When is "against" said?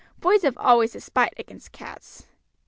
1.37-1.71